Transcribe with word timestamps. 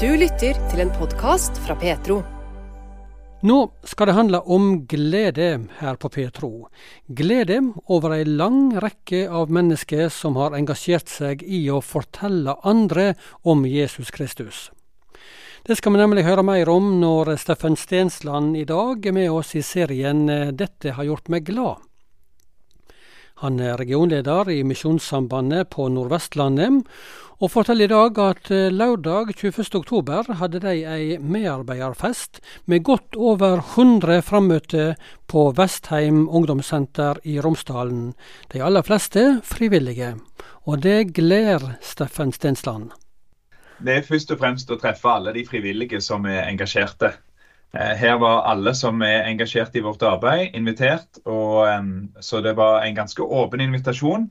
Du 0.00 0.08
lytter 0.16 0.56
til 0.70 0.80
en 0.80 0.88
podkast 0.96 1.58
fra 1.60 1.74
Petro. 1.76 2.22
Nå 3.44 3.56
skal 3.84 4.08
det 4.08 4.14
handle 4.16 4.38
om 4.48 4.86
glede 4.88 5.48
her 5.76 5.98
på 6.00 6.08
Petro. 6.14 6.48
Glede 7.04 7.58
over 7.84 8.14
ei 8.16 8.22
lang 8.24 8.70
rekke 8.80 9.26
av 9.28 9.52
mennesker 9.52 10.08
som 10.08 10.38
har 10.40 10.56
engasjert 10.56 11.12
seg 11.12 11.44
i 11.44 11.66
å 11.68 11.82
fortelle 11.84 12.56
andre 12.64 13.10
om 13.44 13.66
Jesus 13.68 14.08
Kristus. 14.08 14.70
Det 15.68 15.76
skal 15.76 15.92
vi 15.92 16.00
nemlig 16.00 16.24
høre 16.24 16.46
mer 16.48 16.72
om 16.72 16.94
når 17.02 17.34
Steffen 17.44 17.76
Stensland 17.76 18.56
i 18.56 18.64
dag 18.64 19.04
er 19.04 19.18
med 19.20 19.28
oss 19.28 19.52
i 19.52 19.60
serien 19.60 20.24
Dette 20.56 20.96
har 20.96 21.10
gjort 21.12 21.28
meg 21.28 21.44
glad. 21.52 21.89
Han 23.40 23.56
er 23.64 23.78
regionleder 23.80 24.50
i 24.52 24.60
Misjonssambandet 24.68 25.70
på 25.72 25.86
Nordvestlandet, 25.88 26.82
og 27.40 27.48
forteller 27.48 27.88
i 27.88 27.88
dag 27.88 28.18
at 28.20 28.50
eh, 28.52 28.66
lørdag 28.68 29.30
21.10 29.32 30.34
hadde 30.36 30.60
de 30.60 30.74
ei 30.84 31.14
medarbeiderfest 31.16 32.42
med 32.68 32.84
godt 32.84 33.16
over 33.16 33.62
100 33.62 34.20
frammøtte 34.28 34.84
på 35.24 35.46
Vestheim 35.56 36.26
ungdomssenter 36.28 37.22
i 37.24 37.38
Romsdalen. 37.40 38.12
De 38.52 38.60
aller 38.60 38.84
fleste 38.84 39.40
frivillige. 39.40 40.18
Og 40.68 40.82
det 40.84 41.14
gleder 41.16 41.78
Steffen 41.80 42.36
Stensland. 42.36 42.90
Det 43.80 43.96
er 43.96 44.04
først 44.04 44.36
og 44.36 44.42
fremst 44.44 44.68
å 44.68 44.76
treffe 44.76 45.08
alle 45.08 45.32
de 45.32 45.46
frivillige 45.48 46.02
som 46.04 46.28
er 46.28 46.44
engasjerte. 46.44 47.14
Eh, 47.72 47.94
her 47.96 48.18
var 48.18 48.46
alle 48.50 48.74
som 48.74 49.02
er 49.06 49.28
engasjert 49.28 49.76
i 49.78 49.82
vårt 49.84 50.02
arbeid, 50.02 50.54
invitert. 50.58 51.20
Og, 51.24 51.68
så 52.20 52.40
det 52.44 52.56
var 52.58 52.82
en 52.82 52.96
ganske 52.96 53.22
åpen 53.22 53.62
invitasjon. 53.62 54.30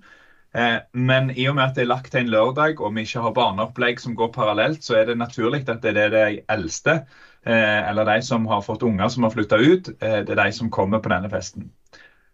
Eh, 0.55 0.77
men 0.93 1.31
i 1.37 1.45
og 1.47 1.55
med 1.55 1.69
at 1.69 1.75
det 1.77 1.85
er 1.85 1.91
lagt 1.91 2.11
til 2.11 2.23
en 2.23 2.31
lørdag 2.33 2.79
og 2.81 2.95
vi 2.95 3.05
ikke 3.05 3.21
har 3.21 3.35
barneopplegg 3.37 3.99
som 4.01 4.15
går 4.17 4.31
parallelt, 4.33 4.83
så 4.83 4.97
er 4.97 5.05
det 5.05 5.19
naturlig 5.19 5.67
at 5.69 5.83
det 5.83 5.95
er 5.97 6.09
de 6.15 6.39
eldste, 6.49 7.03
eh, 7.45 7.89
eller 7.89 8.07
de 8.09 8.21
som 8.25 8.47
har 8.49 8.65
fått 8.65 8.83
unger 8.83 9.13
som 9.13 9.27
har 9.27 9.35
flytta 9.35 9.59
ut, 9.61 9.91
det 9.99 10.33
er 10.33 10.41
de 10.41 10.51
som 10.51 10.71
kommer 10.73 10.99
på 10.99 11.13
denne 11.13 11.29
festen. 11.29 11.69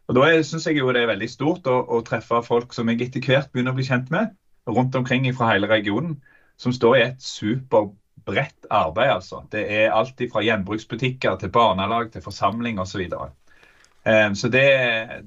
Og 0.07 0.15
Da 0.15 0.29
syns 0.43 0.67
jeg 0.67 0.77
jo 0.77 0.93
det 0.93 1.01
er 1.01 1.11
veldig 1.11 1.29
stort 1.29 1.67
å, 1.67 1.79
å, 1.89 2.01
treffe 2.05 2.41
folk 2.45 2.73
som 2.73 2.89
jeg 2.89 3.01
etter 3.07 3.23
hvert 3.25 3.51
begynner 3.51 3.73
å 3.73 3.77
bli 3.79 3.87
kjent 3.87 4.11
med, 4.13 4.35
rundt 4.69 4.95
omkring 4.95 5.25
fra 5.35 5.51
hele 5.51 5.67
regionen, 5.67 6.19
som 6.57 6.73
står 6.73 6.95
i 6.95 7.05
et 7.09 7.21
super 7.21 7.89
bredt 8.25 8.67
arbeid, 8.69 9.11
altså. 9.17 9.43
Det 9.51 9.63
er 9.69 9.93
alt 9.93 10.21
fra 10.31 10.43
gjenbruksbutikker 10.45 11.39
til 11.41 11.53
barnelag 11.53 12.11
til 12.13 12.25
forsamling 12.25 12.79
osv. 12.79 12.91
Så, 12.95 13.01
videre. 13.03 13.29
um, 14.05 14.35
så 14.35 14.49
det, 14.49 14.67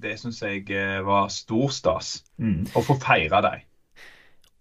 det 0.03 0.19
syns 0.21 0.43
jeg 0.43 0.69
eh, 0.71 1.01
var 1.07 1.29
stor 1.33 1.73
stas. 1.75 2.19
Mm. 2.39 2.67
Å 2.75 2.85
få 2.85 2.99
feire 3.03 3.43
dem. 3.45 3.67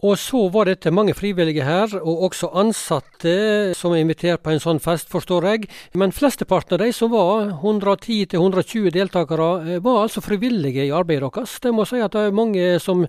Og 0.05 0.13
så 0.21 0.43
var 0.53 0.67
dette 0.69 0.91
mange 0.93 1.15
frivillige 1.17 1.63
her, 1.65 1.89
og 1.97 2.27
også 2.27 2.51
ansatte 2.61 3.73
som 3.73 3.95
er 3.95 4.03
invitert 4.03 4.43
på 4.45 4.51
en 4.53 4.61
sånn 4.61 4.81
fest, 4.81 5.09
forstår 5.09 5.47
jeg. 5.49 5.69
Men 5.97 6.13
flesteparten 6.13 6.77
av 6.77 6.83
de 6.83 6.91
som 6.93 7.09
var, 7.09 7.49
110-120 7.63 8.91
deltakere, 8.93 9.49
eh, 9.65 9.81
var 9.81 10.03
altså 10.03 10.21
frivillige 10.21 10.85
i 10.85 10.93
arbeidet 10.93 11.33
deres. 11.33 11.57
Det 11.63 11.73
må 11.73 11.87
si 11.89 11.97
at 11.97 12.13
det 12.13 12.27
er 12.27 12.37
mange 12.43 12.77
som 12.79 13.07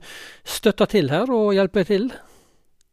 støtter 0.48 0.88
til 0.88 1.12
her 1.12 1.28
og 1.28 1.52
hjelper 1.58 1.84
til? 1.84 2.08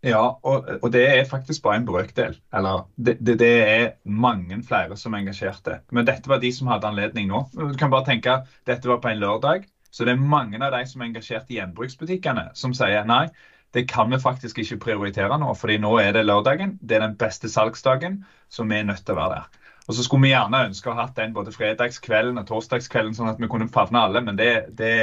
Ja, 0.05 0.21
og, 0.45 0.67
og, 0.81 0.89
det 0.93 1.01
er 1.09 1.23
faktisk 1.25 1.63
bare 1.65 1.79
en 1.79 1.87
brøkdel. 1.87 2.35
Eller 2.53 2.83
det, 2.95 3.17
det, 3.25 3.39
det, 3.41 3.53
er 3.65 3.85
mange 4.05 4.59
flere 4.67 4.97
som 5.01 5.15
er 5.15 5.23
engasjerte. 5.23 5.79
Men 5.91 6.05
dette 6.05 6.29
var 6.29 6.43
de 6.43 6.51
som 6.53 6.69
hadde 6.69 6.91
anledning 6.91 7.31
nå. 7.31 7.41
Du 7.55 7.73
kan 7.79 7.93
bare 7.93 8.05
tenke 8.11 8.37
dette 8.69 8.91
var 8.91 9.01
på 9.01 9.09
en 9.09 9.23
lørdag. 9.23 9.65
Så 9.89 10.05
det 10.05 10.13
er 10.13 10.21
mange 10.21 10.59
av 10.59 10.75
de 10.75 10.83
som 10.89 11.01
er 11.01 11.09
engasjert 11.09 11.49
i 11.49 11.57
gjenbruksbutikkene, 11.57 12.49
som 12.59 12.73
sier 12.75 13.05
nei, 13.07 13.29
det 13.75 13.85
kan 13.87 14.11
vi 14.11 14.19
faktisk 14.19 14.59
ikke 14.59 14.77
prioritere 14.83 15.37
nå, 15.39 15.53
fordi 15.55 15.77
nå 15.83 15.93
er 15.99 16.13
det 16.15 16.25
lørdagen. 16.27 16.77
Det 16.81 16.97
er 16.97 17.05
den 17.05 17.15
beste 17.19 17.49
salgsdagen, 17.51 18.21
så 18.51 18.63
vi 18.67 18.77
er 18.77 18.89
nødt 18.89 19.05
til 19.07 19.15
å 19.15 19.21
være 19.21 19.39
der. 19.39 19.61
Og 19.85 19.95
så 19.95 20.03
skulle 20.03 20.25
vi 20.25 20.33
gjerne 20.33 20.63
ønske 20.67 20.89
å 20.89 20.95
ha 20.97 21.05
hatt 21.05 21.17
den 21.19 21.33
både 21.35 21.53
fredagskvelden 21.53 22.41
og 22.41 22.47
torsdagskvelden, 22.49 23.13
sånn 23.17 23.31
at 23.31 23.41
vi 23.41 23.49
kunne 23.51 23.69
favne 23.71 24.01
alle, 24.01 24.21
men 24.25 24.39
det, 24.39 24.51
det, 24.77 24.93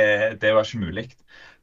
var 0.43 0.66
ikke 0.66 0.82
mulig. 0.82 1.06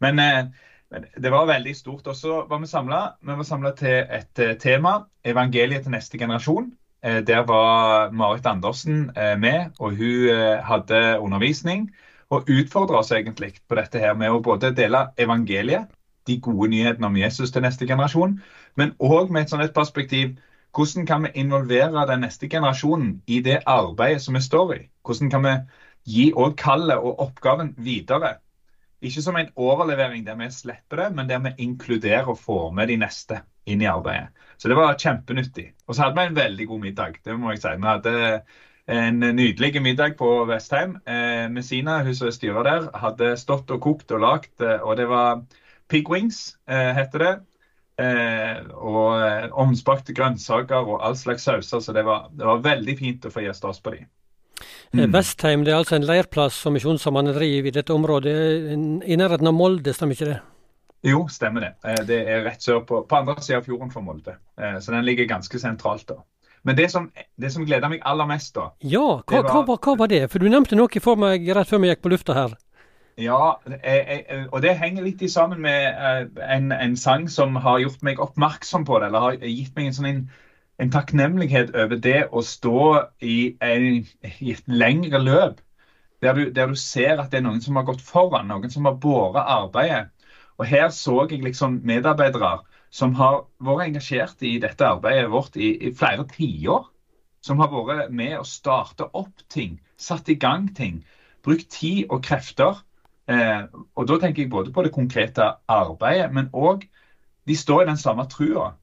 Men 0.03 0.21
eh, 0.23 0.68
men 0.91 1.05
det 1.21 1.31
var 1.31 1.47
veldig 1.49 1.75
stort. 1.77 2.07
Og 2.07 2.15
så 2.15 2.43
var 2.49 2.59
vi 2.59 2.67
samla. 2.67 2.99
Vi 3.21 3.37
var 3.37 3.47
samla 3.47 3.71
til 3.77 4.03
et 4.19 4.41
uh, 4.41 4.53
tema. 4.57 4.95
Evangeliet 5.25 5.85
til 5.85 5.93
neste 5.93 6.17
generasjon. 6.17 6.71
Uh, 7.05 7.19
der 7.27 7.45
var 7.47 8.11
Marit 8.11 8.45
Andersen 8.49 9.11
uh, 9.17 9.35
med, 9.39 9.71
og 9.79 9.95
hun 9.95 10.61
hadde 10.65 11.19
undervisning. 11.19 11.89
Og 12.29 12.49
utfordra 12.49 12.99
oss 12.99 13.11
egentlig 13.11 13.53
på 13.69 13.77
dette 13.77 14.01
her 14.01 14.13
med 14.13 14.33
å 14.33 14.41
både 14.41 14.73
dele 14.77 15.07
evangeliet, 15.17 15.89
de 16.27 16.37
gode 16.41 16.69
nyhetene 16.69 17.07
om 17.07 17.17
Jesus 17.17 17.51
til 17.51 17.63
neste 17.65 17.87
generasjon, 17.89 18.35
men 18.77 18.91
òg 19.01 19.31
med 19.33 19.47
et 19.47 19.53
sånt 19.53 19.73
perspektiv 19.73 20.35
hvordan 20.77 21.05
kan 21.05 21.23
vi 21.23 21.29
involvere 21.41 22.05
den 22.07 22.21
neste 22.21 22.47
generasjonen 22.49 23.21
i 23.27 23.39
det 23.41 23.63
arbeidet 23.65 24.21
som 24.21 24.37
vi 24.37 24.41
står 24.41 24.73
i? 24.75 24.81
Hvordan 25.05 25.31
kan 25.33 25.43
vi 25.43 25.53
gi 26.05 26.25
òg 26.33 26.55
kallet 26.57 26.97
og 26.97 27.19
oppgaven 27.25 27.73
videre? 27.77 28.35
Ikke 29.01 29.23
som 29.23 29.37
en 29.39 29.51
overlevering 29.55 30.25
der 30.25 30.35
vi 30.39 30.49
slipper 30.51 31.03
det, 31.03 31.09
men 31.15 31.29
der 31.29 31.39
vi 31.43 31.53
inkluderer 31.63 32.27
og 32.27 32.39
får 32.39 32.71
med 32.75 32.91
de 32.91 32.97
neste 32.99 33.43
inn 33.69 33.83
i 33.83 33.87
arbeidet. 33.87 34.33
Så 34.57 34.67
det 34.67 34.75
var 34.75 34.97
kjempenyttig. 34.99 35.69
Og 35.87 35.95
så 35.95 36.03
hadde 36.03 36.19
vi 36.19 36.25
en 36.27 36.39
veldig 36.39 36.67
god 36.67 36.81
middag. 36.83 37.21
det 37.23 37.37
må 37.39 37.53
jeg 37.53 37.61
si. 37.63 37.75
Vi 37.79 37.87
hadde 37.87 38.15
en 38.89 39.19
nydelig 39.19 39.81
middag 39.81 40.17
på 40.17 40.45
Vestheim. 40.49 40.97
Eh, 41.05 41.47
Messina, 41.53 42.01
hun 42.03 42.15
som 42.15 42.27
er 42.27 42.35
styrer 42.35 42.67
der, 42.67 42.89
hadde 42.97 43.37
stått 43.37 43.71
og 43.71 43.81
kokt 43.81 44.11
og 44.11 44.23
lagd, 44.25 44.51
eh, 44.61 44.81
og 44.81 44.97
det 44.97 45.07
var 45.07 45.43
pig 45.87 46.09
wings, 46.09 46.57
eh, 46.67 46.91
heter 46.97 47.25
det. 47.25 47.33
Eh, 47.99 48.59
og 48.75 49.19
eh, 49.21 49.49
ovnsbakte 49.51 50.15
grønnsaker 50.15 50.87
og 50.87 51.03
all 51.03 51.15
slags 51.19 51.43
sauser. 51.47 51.79
Så 51.79 51.93
det 51.93 52.05
var, 52.07 52.29
det 52.31 52.47
var 52.47 52.65
veldig 52.65 52.97
fint 52.99 53.25
å 53.25 53.31
få 53.33 53.43
gi 53.45 53.53
stas 53.53 53.79
på 53.83 53.95
dem. 53.95 54.07
Eh, 54.93 55.03
mm. 55.05 55.11
Vestheim 55.13 55.65
det 55.65 55.73
er 55.73 55.81
altså 55.83 55.99
en 55.99 56.07
leirplass 56.07 56.63
som 56.63 56.73
Misjonssambandet 56.73 57.37
driver 57.37 57.69
i 57.69 57.75
dette 57.75 57.93
området, 57.93 58.37
i 59.05 59.19
nærheten 59.19 59.49
av 59.49 59.53
Molde, 59.53 59.93
stemmer 59.93 60.17
ikke 60.17 60.31
det? 60.31 60.39
Jo, 61.05 61.27
stemmer 61.31 61.67
det. 61.67 61.73
Eh, 61.85 62.01
det 62.07 62.19
er 62.25 62.41
rett 62.47 62.63
sør 62.65 62.81
på, 62.87 63.03
på 63.07 63.19
andre 63.21 63.37
siden 63.37 63.61
av 63.61 63.69
fjorden 63.69 63.93
for 63.93 64.05
Molde. 64.05 64.35
Eh, 64.59 64.79
så 64.81 64.95
den 64.95 65.05
ligger 65.05 65.29
ganske 65.29 65.61
sentralt 65.61 66.07
da. 66.09 66.17
Men 66.67 66.75
det 66.75 66.89
som, 66.91 67.05
det 67.39 67.53
som 67.53 67.63
gleder 67.63 67.87
meg 67.87 68.01
aller 68.03 68.27
mest, 68.27 68.51
da 68.57 68.71
Ja, 68.83 69.21
hva, 69.23 69.43
var, 69.45 69.61
hva, 69.63 69.77
hva 69.77 69.93
var 70.01 70.09
det? 70.11 70.25
For 70.31 70.43
du 70.43 70.49
nevnte 70.51 70.75
noe 70.75 71.03
for 71.03 71.19
meg 71.19 71.47
rett 71.55 71.69
før 71.69 71.85
vi 71.85 71.93
gikk 71.93 72.03
på 72.03 72.11
lufta 72.11 72.35
her. 72.35 72.57
Ja, 73.19 73.59
jeg, 73.67 73.79
jeg, 73.83 74.43
og 74.47 74.61
det 74.63 74.77
henger 74.79 75.03
litt 75.03 75.23
sammen 75.31 75.61
med 75.63 76.35
en, 76.39 76.71
en, 76.71 76.95
sang 76.95 77.27
som 77.31 77.57
har 77.59 77.81
gjort 77.83 78.03
meg 78.07 78.19
oppmerksom 78.23 78.85
på 78.87 78.99
det, 78.99 79.09
eller 79.09 79.25
har 79.25 79.41
gitt 79.43 79.75
meg 79.75 79.89
en 79.89 79.97
sånn 79.97 80.21
en 80.79 80.91
takknemlighet 80.91 81.73
over 81.75 81.99
det 81.99 82.19
å 82.31 82.41
stå 82.45 82.83
i, 83.21 83.55
en, 83.59 84.05
i 84.39 84.53
et 84.53 84.71
lengre 84.71 85.19
løp, 85.19 85.59
der 86.23 86.35
du, 86.35 86.45
der 86.55 86.71
du, 86.71 86.75
ser 86.79 87.19
at 87.19 87.31
det 87.31 87.39
er 87.39 87.45
noen 87.47 87.61
som 87.63 87.75
har 87.79 87.87
gått 87.87 88.03
foran, 88.03 88.47
noen 88.47 88.71
som 88.71 88.87
har 88.87 88.97
båret 88.99 89.43
arbeidet. 89.43 90.09
Og 90.59 90.67
Her 90.67 90.89
så 90.91 91.23
jeg 91.29 91.43
liksom 91.43 91.79
medarbeidere 91.87 92.59
som 92.91 93.13
har 93.15 93.45
vært 93.63 93.89
engasjert 93.89 94.43
i 94.43 94.57
dette 94.59 94.87
arbeidet 94.87 95.29
vårt 95.31 95.55
i, 95.55 95.71
i 95.87 95.93
flere 95.95 96.25
tiår. 96.31 96.89
Som 97.43 97.61
har 97.63 97.71
vært 97.71 98.11
med 98.11 98.35
å 98.35 98.43
starte 98.43 99.07
opp 99.15 99.45
ting, 99.47 99.77
satt 99.95 100.27
i 100.27 100.35
gang 100.35 100.67
ting, 100.75 100.99
brukt 101.43 101.69
tid 101.71 102.09
og 102.09 102.23
krefter. 102.27 102.81
Eh, 103.31 103.63
og 103.95 104.07
Da 104.09 104.17
tenker 104.19 104.43
jeg 104.43 104.51
både 104.51 104.73
på 104.75 104.83
det 104.83 104.91
konkrete 104.91 105.53
arbeidet, 105.71 106.33
men 106.35 106.51
òg 106.51 106.83
de 107.47 107.55
står 107.55 107.85
i 107.85 107.89
den 107.93 108.01
samme 108.01 108.27
trua. 108.27 108.73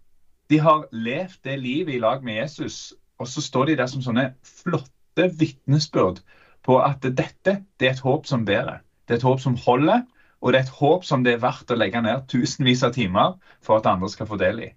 De 0.50 0.58
har 0.62 0.86
levd 0.92 1.38
det 1.44 1.58
livet 1.58 1.94
i 1.94 1.98
lag 2.02 2.24
med 2.24 2.40
Jesus, 2.42 2.94
og 3.18 3.28
så 3.28 3.42
står 3.42 3.70
de 3.70 3.76
der 3.80 3.90
som 3.90 4.02
sånne 4.04 4.28
flotte 4.46 5.30
vitnesbyrd 5.38 6.20
på 6.66 6.78
at 6.82 7.02
dette 7.02 7.56
det 7.80 7.88
er 7.88 7.96
et 7.96 8.04
håp 8.04 8.26
som 8.26 8.44
bærer. 8.46 8.82
Det 9.06 9.16
er 9.16 9.20
et 9.20 9.28
håp 9.28 9.40
som 9.40 9.56
holder, 9.66 10.02
og 10.40 10.52
det 10.52 10.58
er 10.58 10.66
et 10.66 10.78
håp 10.78 11.04
som 11.04 11.24
det 11.24 11.34
er 11.34 11.42
verdt 11.42 11.70
å 11.70 11.78
legge 11.78 12.02
ned 12.02 12.26
tusenvis 12.30 12.84
av 12.86 12.94
timer 12.94 13.36
for 13.64 13.78
at 13.78 13.88
andre 13.90 14.10
skal 14.12 14.28
få 14.30 14.38
del 14.40 14.62
i. 14.66 14.70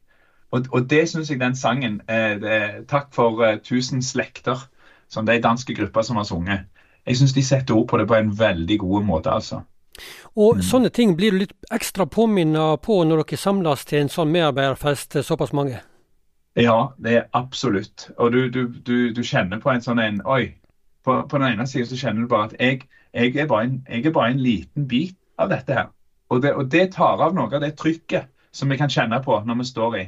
Og, 0.52 0.66
og 0.74 0.90
det 0.90 1.03
syns 1.09 1.30
jeg 1.30 1.41
den 1.41 1.56
sangen 1.56 2.00
eh, 2.10 2.81
Takk 2.89 3.12
for 3.13 3.44
eh, 3.45 3.60
tusen 3.62 4.01
slekter, 4.01 4.63
som 5.10 5.25
det 5.25 5.36
er 5.36 5.45
danske 5.45 5.75
grupper 5.77 6.06
som 6.06 6.18
har 6.18 6.25
sunget. 6.30 6.65
Jeg 7.06 7.18
syns 7.18 7.33
de 7.33 7.44
setter 7.45 7.77
ord 7.77 7.88
på 7.89 7.98
det 7.98 8.07
på 8.10 8.18
en 8.18 8.31
veldig 8.39 8.80
god 8.80 9.06
måte, 9.06 9.33
altså. 9.33 9.62
Og 10.36 10.60
mm. 10.60 10.63
sånne 10.66 10.90
ting 10.94 11.16
blir 11.18 11.36
du 11.36 11.44
litt 11.44 11.56
ekstra 11.74 12.06
påminnet 12.10 12.81
på 12.86 13.01
når 13.06 13.24
dere 13.24 13.40
samles 13.40 13.86
til 13.90 14.04
en 14.04 14.12
sånn 14.13 14.31
medarbeiderfest, 14.34 15.19
såpass 15.25 15.54
mange? 15.54 15.81
Ja, 16.60 16.94
det 16.98 17.16
er 17.16 17.28
absolutt. 17.38 18.10
Og 18.18 18.31
du, 18.31 18.50
du, 18.50 18.68
du, 18.68 19.12
du 19.13 19.22
kjenner 19.24 19.62
på 19.63 19.72
en 19.72 19.84
sånn 19.86 20.01
en 20.04 20.24
Oi. 20.25 20.56
På, 21.06 21.22
på 21.31 21.40
den 21.40 21.54
ene 21.54 21.68
siden 21.68 21.88
så 21.88 21.98
kjenner 21.98 22.25
du 22.25 22.31
bare 22.31 22.50
at 22.50 22.57
jeg, 22.60 22.81
jeg, 23.16 23.36
er 23.40 23.48
bare 23.48 23.69
en, 23.69 23.78
jeg 23.88 24.10
er 24.10 24.13
bare 24.16 24.34
en 24.34 24.42
liten 24.44 24.88
bit 24.88 25.16
av 25.40 25.54
dette 25.54 25.74
her. 25.74 25.88
Og 26.30 26.42
det, 26.44 26.51
og 26.54 26.68
det 26.72 26.90
tar 26.98 27.22
av 27.24 27.36
noe 27.38 27.48
av 27.56 27.63
det 27.63 27.78
trykket 27.80 28.28
som 28.51 28.69
vi 28.69 28.78
kan 28.78 28.92
kjenne 28.92 29.22
på 29.24 29.40
når 29.46 29.62
vi 29.62 29.69
står 29.69 29.98
i. 30.01 30.04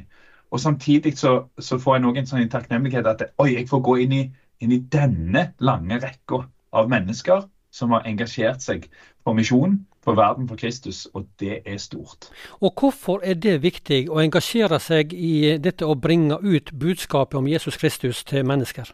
Og 0.52 0.60
samtidig 0.60 1.14
så, 1.18 1.46
så 1.58 1.78
får 1.80 1.96
jeg 1.96 2.04
noen 2.04 2.28
sånn 2.28 2.50
takknemlighet 2.52 3.08
at 3.08 3.24
oi, 3.40 3.54
jeg 3.54 3.70
får 3.70 3.80
gå 3.88 3.96
inn 4.04 4.12
i, 4.18 4.22
inn 4.60 4.74
i 4.76 4.82
denne 4.92 5.46
lange 5.64 5.98
rekka 6.02 6.42
av 6.76 6.92
mennesker 6.92 7.46
som 7.72 7.94
har 7.96 8.06
engasjert 8.08 8.62
seg 8.62 8.86
på 9.24 9.34
misjon 9.36 9.78
for 10.04 10.18
verden 10.18 10.48
for 10.50 10.58
Kristus, 10.60 11.06
og 11.14 11.28
det 11.40 11.62
er 11.64 11.78
stort. 11.78 12.28
Og 12.60 12.74
hvorfor 12.78 13.22
er 13.24 13.38
det 13.38 13.60
viktig 13.62 14.04
å 14.10 14.20
engasjere 14.22 14.80
seg 14.82 15.14
i 15.14 15.56
dette 15.62 15.86
å 15.86 15.94
bringe 15.94 16.38
ut 16.42 16.72
budskapet 16.74 17.38
om 17.38 17.48
Jesus 17.48 17.78
Kristus 17.80 18.24
til 18.28 18.44
mennesker? 18.46 18.90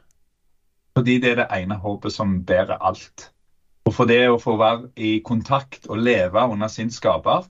Fordi 0.99 1.19
det 1.23 1.33
er 1.33 1.43
det 1.43 1.49
ene 1.55 1.79
håpet 1.81 2.13
som 2.13 2.41
bærer 2.45 2.79
alt. 2.81 3.31
Og 3.89 3.95
for 3.97 4.11
det 4.11 4.21
å 4.29 4.41
få 4.43 4.59
være 4.61 4.91
i 5.01 5.19
kontakt 5.25 5.89
og 5.89 6.03
leve 6.05 6.45
under 6.45 6.69
sin 6.69 6.91
skaper, 6.93 7.47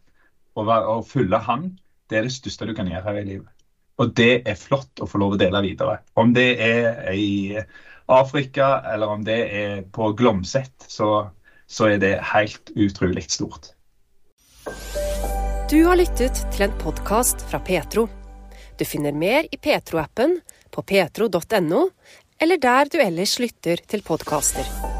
og, 0.54 0.66
være, 0.66 0.86
og 0.86 1.06
følge 1.06 1.38
han, 1.46 1.70
det 2.10 2.18
er 2.18 2.26
det 2.26 2.34
største 2.34 2.66
du 2.68 2.74
kan 2.76 2.88
gjøre 2.90 3.06
her 3.08 3.20
i 3.20 3.26
livet. 3.26 3.48
Og 3.98 4.12
det 4.14 4.42
er 4.46 4.58
flott 4.58 5.02
å 5.02 5.08
få 5.10 5.18
lov 5.18 5.34
å 5.34 5.40
dele 5.40 5.62
videre. 5.64 5.98
Om 6.14 6.30
det 6.34 6.48
er 6.62 7.08
i 7.18 7.58
Afrika, 8.08 8.78
eller 8.92 9.14
om 9.16 9.24
det 9.24 9.40
er 9.52 9.82
på 9.92 10.12
Glomset, 10.16 10.74
så 10.88 11.28
så 11.68 11.90
er 11.92 12.00
det 12.00 12.14
helt 12.32 12.72
utrolig 12.76 13.26
stort. 13.30 13.72
Du 15.68 15.82
har 15.84 16.00
lyttet 16.00 16.40
til 16.54 16.68
en 16.68 16.76
podkast 16.80 17.44
fra 17.50 17.60
Petro. 17.60 18.06
Du 18.78 18.86
finner 18.88 19.12
mer 19.12 19.44
i 19.52 19.60
Petro-appen, 19.60 20.38
på 20.70 20.82
petro.no, 20.82 21.88
eller 22.40 22.62
der 22.62 22.92
du 22.92 23.00
ellers 23.02 23.36
lytter 23.42 23.82
til 23.88 24.04
podkaster. 24.06 24.97